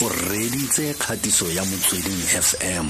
[0.00, 2.88] o reditse kgatiso ya motsweding fm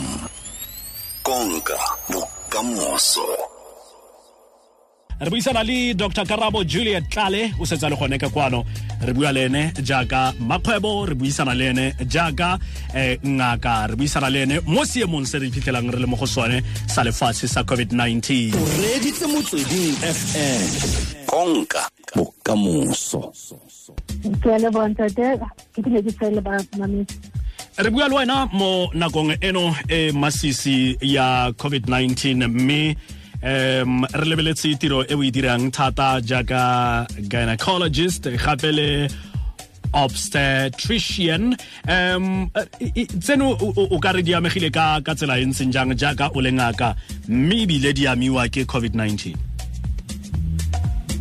[1.22, 3.26] konka bokamoso.
[5.20, 6.26] Re buisana le dr.
[6.26, 8.64] Karabo juliet tlale o setsa le gone ka kwano.
[9.00, 12.58] Re bua le ene jaaka makgwebo re buisana le ene jaaka
[12.94, 13.86] eh, ngaka.
[13.86, 17.02] Re buisana le ene mo seemong se re iphitlhelang re le mo go sone sa
[17.04, 20.62] lefatshe sa covid-19 o reditse motsweding fm
[21.26, 21.88] konka
[22.48, 23.32] bokamoso.
[24.42, 25.38] Ke a leboga ntate
[25.74, 27.14] ke ke ne ke tsele ba mamedi
[27.78, 32.96] re bua le wena mo nakong eno e masisi ya covid-19 mme
[33.42, 39.08] um re lebeletse tiro e o e dirang thata jaaka gynecologist gape le
[39.92, 41.56] obstetrician.
[41.88, 42.50] Um
[43.20, 46.40] tseno o o ka re di amegile ka ka tsela e ntseng jang jaaka o
[46.40, 46.96] le ngaka
[47.28, 49.47] mme ebile di amiwa ke covid-19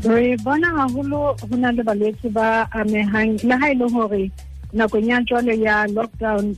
[0.04, 3.42] re bona haholo ho na le balwetse ba amehang.
[3.44, 4.32] Le ha e le hore
[4.74, 6.56] nakong ya jwale ya lockdown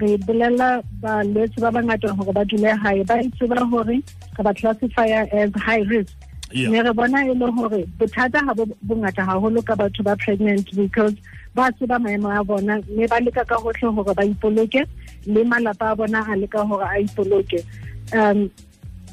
[0.00, 3.04] re bolela balwetse ba bangata hore ba dule hae.
[3.04, 4.02] Ba itseba hore
[4.36, 6.12] ka ba classifya as high risk.
[6.54, 10.66] Mme re bona e le hore bothata ha bo bongata haholo ka batho ba pregnant
[10.74, 11.14] because
[11.54, 12.82] ba tseba maemo a bona.
[12.88, 14.86] Mme ba leka ka hohle hore ba ipoloke
[15.26, 17.64] le malapa a bona a leka hore a ipoloke.
[18.12, 18.50] Um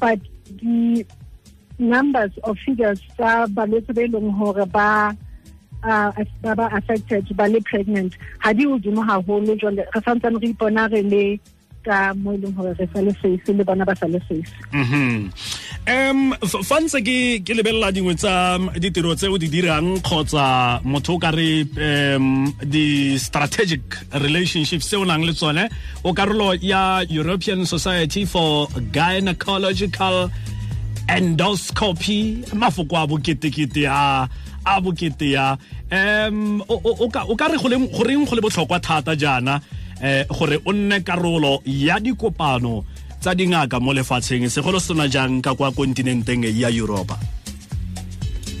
[0.00, 0.18] but
[0.60, 1.06] the
[1.78, 5.14] numbers of figures tsa balwetse ba e leng hore ba
[5.82, 11.02] ba ba affected ba le pregnant ha di haholo jwale re santsane re ipona re
[11.02, 11.24] le
[11.84, 14.52] ka mo e leng hore re sa le safe le bona ba sa le safe.
[14.72, 15.30] Mhm
[15.84, 21.16] um fa ntse ke ke lebelela dingwe tsa ditiro tse o di dirang kgotsa motho
[21.16, 23.84] o ka re um di-strategic
[24.24, 25.68] relationships tse o nang le tsone
[26.04, 28.64] o karolo ya european society for
[28.96, 30.32] gynecological
[31.08, 34.28] endoscopy mafoko a boketekete a
[34.64, 35.56] a bokete ya
[35.92, 39.60] um o ka re go goreng go le botlhokwa thata jaana
[40.00, 42.84] um gore o nne karolo ya dikopano
[43.20, 47.18] tsa dingaka mo lefatsheng segolo se tona jang ka kwa kontinenteng ya europa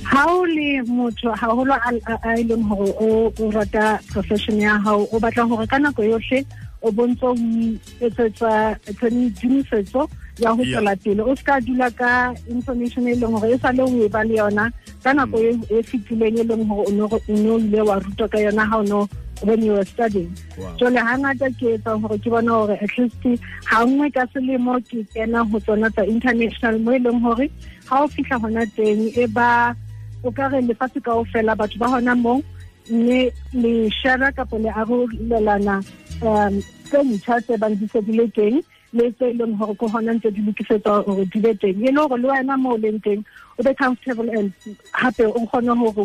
[0.04, 5.20] ha o le motho haholo a e leng gore o rata profession ya hao o
[5.20, 6.44] batla gore ka nako yohle
[6.84, 7.34] o bontse o
[8.04, 10.08] etsetsa tshedimosetso
[10.38, 11.22] ya go tswela pele.
[11.22, 14.68] O ska dula ka information e leng gore e sale o e ba le yona
[15.02, 18.38] ka nako e e fetileng e leng gore o ne o ile wa ruta ka
[18.38, 19.08] yona ga o no
[19.42, 20.30] when you were studying.
[20.76, 23.24] Jole ga ngata ke etsang gore ke bona gore at least
[23.64, 27.48] ha nngwe ka selemo ke kena go tsona tsa international mo e leng gore
[27.88, 29.72] ga o fitlha gona teng e ba
[30.24, 32.42] o ka re lefatshe ka fela batho ba gona moo
[32.90, 35.80] mme le shara kapo le arolelana
[36.22, 38.60] um tse ntšha tse bang di se di le teng
[38.92, 41.90] le tse e leng gore ko hona ntse di lokisetswa hore di be teng e
[41.90, 43.24] le gore le wena mo o leng teng
[43.58, 44.52] o be comfortable and
[44.92, 46.04] gape o kgone gore o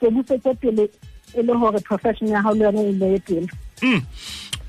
[0.00, 0.88] tsebusetse pele
[1.34, 3.48] e le hore profession ya hao le yone e nne pele
[3.82, 4.00] mm.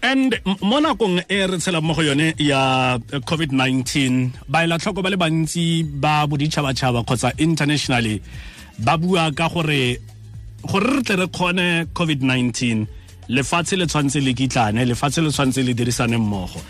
[0.05, 3.89] and mo nakong e re tshelang mo go yone ya eh, covid-19
[4.47, 8.21] ba ela tlhoko ba le bantsi ba boditšhabatšhaba kgotsa internationally
[8.77, 9.97] ba bua ka gore
[10.65, 12.85] gore re tle re kgone covid-19
[13.29, 16.61] lefatshe le tshwanetse le kitlane lefatshe le tshwanetse le dirisane mmogo.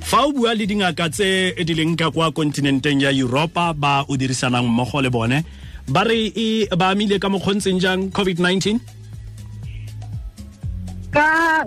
[0.00, 4.16] Fa o bua le dingaka tse di leng ka kwa kontinenteng ya europa ba o
[4.16, 5.44] dirisanang mmogo le bone
[5.88, 8.80] ba re e ba amile ka mokgontseng jang covid-19?
[11.12, 11.64] Ka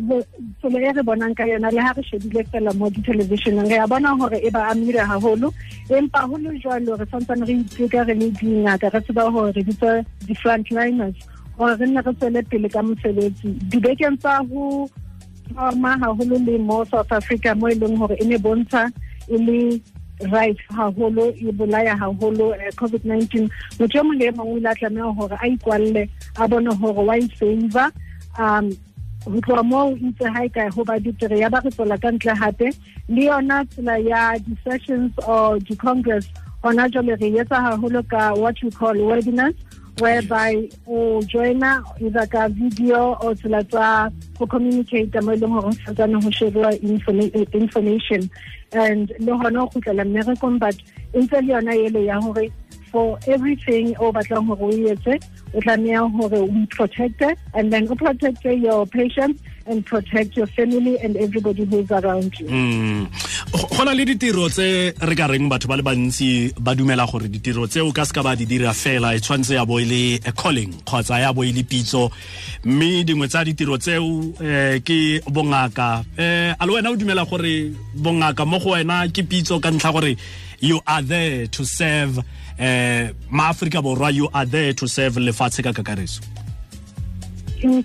[0.60, 3.88] tsela e re bonang ka yona le ha re shebile fela mo di-televisioneng re ya
[3.88, 5.54] bona gore e ba amile haholo.
[5.90, 9.64] Empa go le jalo re santsane re iteka re le dingaka re tseba gore re
[9.64, 11.18] bitsa di-frontliners
[11.58, 13.48] hore re nne re tswele pele ka mosebetsi.
[13.70, 14.90] Dibekeng tsa ho
[15.56, 18.92] thoma haholo le mo south africa mo e leng hore e ne bontsha
[19.28, 19.82] e le
[20.32, 24.76] right haholo e bolaya haholo eh, covid-19 motho e mong le e mongwe ile a
[24.76, 27.92] tlameha hore a ikwalle a bone hore wa e-saver
[28.40, 28.72] um
[29.64, 30.96] moo e ka ho ba
[31.38, 32.74] ya ba re tswela ka ntle
[33.10, 36.26] le yona tsela ya di-sessions or di-congress
[36.64, 39.56] hona jwale re etsa haholo ka what we call webinars
[40.00, 45.68] whereby o joina either ka video or tsela tsa go communicate mo e leng hore
[45.68, 48.30] o santsane ho sheriwa eh, information
[48.74, 50.76] and le hona ho kgutlela mmerekong but
[51.14, 52.52] e ntse le yona ele ya hore
[52.92, 55.20] for everything o batlang hore o etse
[55.54, 60.98] o tlameha hore o protecte and then o protect your patient and protect your family
[61.00, 63.08] and everybody who is around you Mm.
[63.52, 67.30] Go na le ditiro tse re ka reng batho ba le bantsi ba dumela gore
[67.32, 70.20] ditiro tse o ka seka ba di dira fela e tshwanetse ya bo e le
[70.28, 72.12] a calling kgotsa ya bo e le pitso.
[72.66, 74.34] Mme dingwe tsa ditiro tseo um
[74.84, 76.04] ke bongaka.
[76.18, 79.94] Eh, a le wena o dumela gore bongaka mo go wena ke pitso ka ntlha
[79.94, 80.18] gore
[80.60, 82.20] you are there to serve
[82.60, 86.20] eh, maaforika borwa you are there to serve lefatshe ka kakaretso.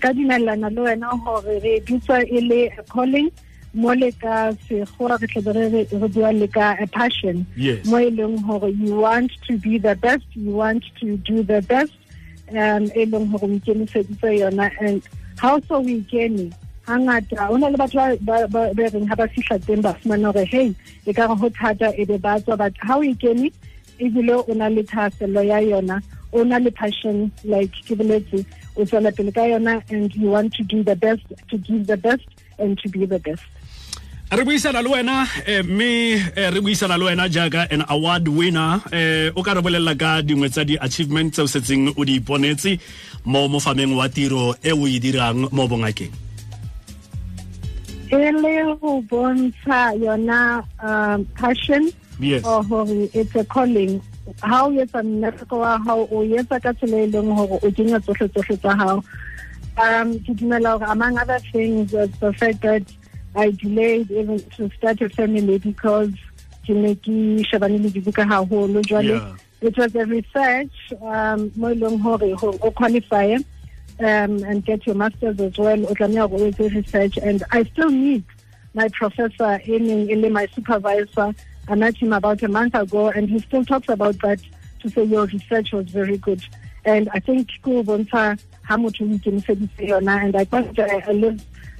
[0.00, 3.30] Ka dumelana le wena gore re pitso e le calling
[3.74, 5.52] mo le ka sekgowa re tlebe
[5.90, 7.46] re bua le ka a passion.
[7.86, 11.62] Mo e leng gore you want to be the best you want to do the
[11.62, 11.92] best
[12.50, 14.70] um e leng gore o ikemiseditse yona.
[14.80, 15.02] And
[15.38, 16.52] how so o ikene
[16.86, 20.74] hangata o na le batho ba reng ha ba fihla teng ba fumana gore hey
[21.06, 23.52] e ka re ho thata e be ba tswa but ha o ikene
[23.98, 26.02] ebile o na le thahasello ya yona
[26.32, 28.44] o na le passion like ke boletse
[28.76, 31.96] o tswela pele ka yona and you want to do the best to give the
[31.96, 32.26] best
[32.58, 33.42] and to be the best
[34.32, 38.80] re buisana le wena eh, mme eh, re buisana le wena jaaka an award winner.
[38.90, 42.80] Eh, o ka re bolelela ka dingwe tsa di-achievement tse o setseng o di iponetse
[43.24, 46.12] mo mofameng wa tiro e o e dirang mo bongakeng.
[48.08, 52.42] E le go bontsha yona um, passion yes.
[52.44, 54.00] or gore it's a calling.
[54.40, 58.00] Ha o etsa mmereko wa hao o etsa ka tsela e leng gore o kenya
[58.00, 59.04] tsohle-tsohle tsa hao.
[59.76, 62.82] Um ke dumela gore among other things the fact that
[63.34, 66.12] I delayed even to start a family because
[66.66, 68.82] ke ne ke shebane le dibuka haholo.
[68.82, 73.34] Jwale it was a research um mo e leng hore o qualify
[74.00, 75.86] um and get your masters as well.
[75.86, 78.24] O tlameha gore o etse research and I still meet
[78.74, 81.34] my professor e neng e my supervisor
[81.68, 84.40] I met him about a month ago and he still talks about that
[84.80, 86.42] to say your research was very good.
[86.84, 91.38] And I think ko bontsha ha motho o ikemiseditse yona and I got a, a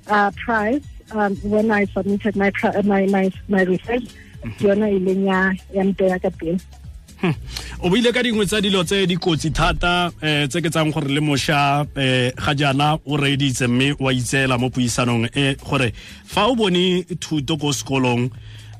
[0.09, 2.53] uh, prize um, when I submitted my
[2.85, 4.05] my my, my research
[4.61, 6.59] yona e leng ya ya mpeya ka pele
[7.21, 7.35] hmm.
[7.81, 11.21] o buile ka dingwe tsa dilo tse dikotsi thata um tse ke tsang gore le
[11.21, 15.93] mošwa um ga jaana o reeditse mme wa itseela mo puisanong e gore
[16.25, 18.31] fa o bone thuto ko sekolong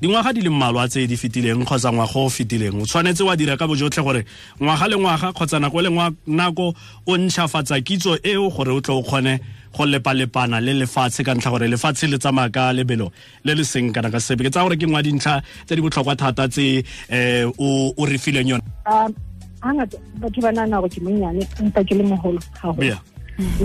[0.03, 3.55] dingwaga di le mmalwa tse di fetileng kgotsa ngwaga o fetileng o tshwanetse wa dira
[3.55, 4.25] ka bojotlhe gore
[4.59, 5.89] ngwaga le ngwaga kgotsa nako le
[6.27, 6.75] nako
[7.07, 9.39] o ntšhafatsa kitso eo gore o tle o kgone
[9.71, 13.13] go lepalepana le lefatshe ka ntlha gore lefatshe le tsamaya ka lebelo
[13.45, 16.19] le le seng kana ka sebe ke tsaya gore ke ngwa dintlha tse di botlhokwa
[16.19, 18.63] thata tse um o re fileng yone.
[19.63, 22.43] Hangata batho ba nana gore ke monnyane empa ke le mogolo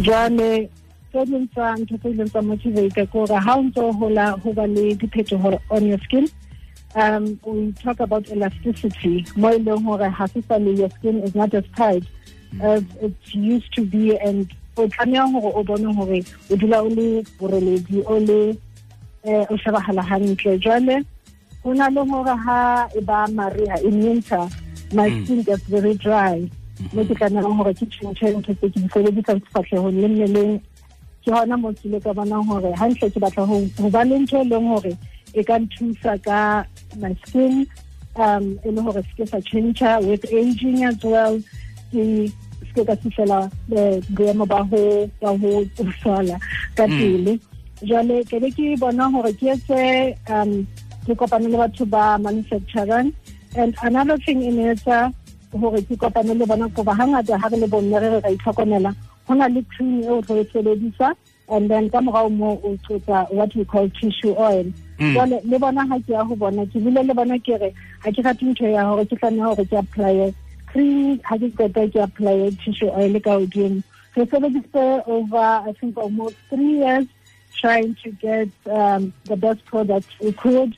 [0.07, 0.71] jale
[1.11, 4.95] tse ding tsa ntho tse ileng tsa motivate gore ha o ntse o ba le
[4.95, 6.29] diphetogo on your skin
[6.95, 9.25] um we talk about elasticity.
[9.37, 12.05] Mo e leng gore ga se sa le your skin is not as tight
[12.63, 16.21] as it used to be and o tlameha gore o bone gore
[16.51, 18.57] o dula o le boreledi o le
[19.25, 20.03] um o shebagala
[21.63, 24.49] go na le gore ha e ba mariga in winter
[24.93, 25.25] my mm.
[25.25, 26.49] skin gets very dry.
[26.93, 30.61] Mo ke gore ke ntho tse ke di sebedisang sefatlhegong le mmeleng
[31.25, 32.47] ke gona mo kile ka bonang
[32.79, 34.93] gantle ke batla go ba le ntho e leng gore
[35.35, 36.65] e ka nthusa ka
[37.01, 37.67] my skin
[38.17, 41.39] um e le gore se ke sa tšhentšha with aging as well.
[41.93, 42.31] Ke
[42.75, 42.95] ke ka
[44.17, 44.83] boemo ba go
[45.21, 46.37] ba go tsofala
[46.77, 46.99] ka mm.
[46.99, 47.33] pele.
[48.25, 50.67] Ke be ke bona gore ke etse um
[51.07, 53.13] ke kopane le batho ba manufacturang
[53.57, 55.13] and another thing e etsa
[55.53, 58.93] gore ke kopane le bona koba hangata ha re le re re ra itlhokomela
[59.29, 61.15] go na le cream e o tlo e sebedisa
[61.51, 64.65] and then ka morao mo o tsotsa what we call tissue oil.
[64.99, 65.15] Mm.
[65.15, 67.71] jale le bona ha ke ya go bona ke bile le bona ke re
[68.03, 70.35] ga ke rate ntho ya gore ke tlameya gore ke applye
[70.73, 72.35] three ha ke qeta ke apply
[72.65, 73.83] tissue oil ka hodimo.
[74.15, 77.07] So sebedisitse over i think almost three years
[77.61, 80.77] trying to get um, the best products we could.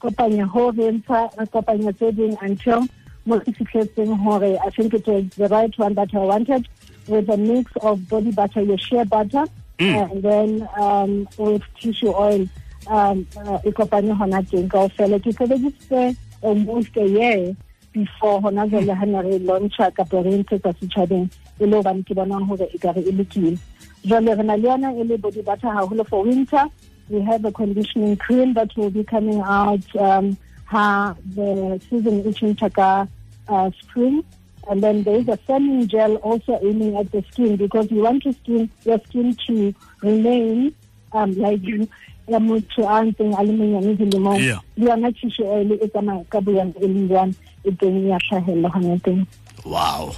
[0.00, 2.88] Kopanya ho re ntsha re kopanya tse ding until
[3.26, 6.66] mo ke fitlhetseng hore i think it was the right one that i wanted
[7.08, 9.44] with a mix of body butter your shea butter
[9.78, 10.10] mm.
[10.10, 12.48] and then um, with tissue oil.
[12.88, 15.20] Um, uh, e kopanye hona teng kaofela.
[15.22, 17.56] Ke sebedisitse almost a year
[17.92, 21.30] before hona jale ha ne re launcha kapa re ntshetsa setšhabeng
[21.60, 23.56] e le gobane ke bonang gore e kare e lekile
[24.04, 26.66] jale re na le yona e le body butter haholo for winter.
[27.08, 32.32] We have a conditioning cream that will be coming out um, ha the season e
[32.32, 33.06] change ka
[33.48, 34.24] uh, spring
[34.68, 38.24] and then there is a firming gel also aiming at the skin because you want
[38.24, 40.74] your skin your skin to remain
[41.12, 41.88] um, like you
[42.28, 46.38] ya motho a ntseng a le monyane dilemong le yona tissue oil e tsamaya ka
[46.40, 47.30] boyang e leng jang
[47.66, 49.26] e teng ya tlhagelela gone teng
[49.64, 50.14] wow.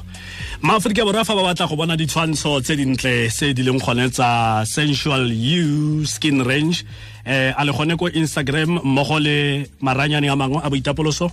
[0.65, 4.65] Maaforika borwa fa ba batla go bona ditshwantsho tse dintle tse di leng gone tsa
[4.65, 6.85] sensual you skin range.
[7.25, 11.33] Eh a le gone ko instagram mmogo le maranyane a mangwe a boitapoloso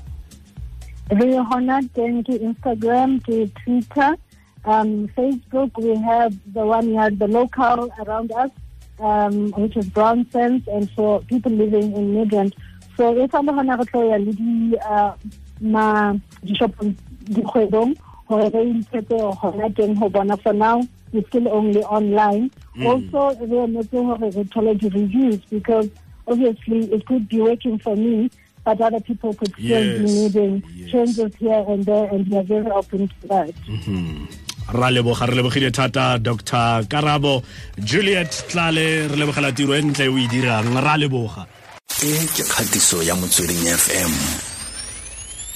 [1.11, 4.15] re gona teng ke instagram ke twitter
[4.65, 8.51] um facebook we have the one yard the local around us
[8.99, 12.55] um which is Brownsense and for people living in midrand
[12.95, 15.11] so e sa le gona re tlo ya le di uh,
[15.59, 15.85] ma
[16.47, 16.95] dishopong
[17.35, 17.93] dikgwebong
[18.31, 20.79] gore re intshetse gona teng go bona for now
[21.11, 22.51] we're still only online.
[22.75, 22.85] Mm.
[22.85, 25.89] Also, we are making radiology reviews because
[26.27, 28.29] obviously it could be working for me,
[28.63, 30.91] but other people could still Yes, be needing yes.
[30.91, 33.53] changes here and there, and we are very open to that.
[33.67, 34.25] Mm-hmm.
[34.79, 37.43] ra leboga re lebogile thata dr karabo.
[37.79, 40.69] Juliet tlale re lebogela tiro e ntle o e dirang.
[40.85, 41.45] Ra leboga.
[42.03, 44.13] E ke kgatiso ya motsweding fm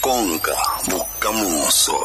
[0.01, 0.55] konka
[0.89, 1.97] bokamoso